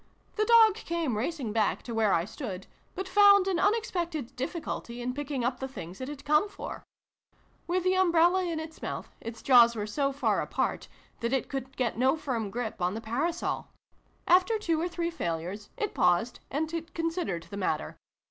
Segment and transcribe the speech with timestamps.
[0.35, 2.65] The dog came racing back to where I stood,
[2.95, 6.83] but found an unexpected difficulty in picking 'up the things it had come for.
[7.67, 10.87] With the umbrella in its mouth, its jaws were so far apart
[11.19, 13.67] that it could get no firm grip on the parasol.
[14.27, 17.95] After two or three failures, it paused and considered the matter.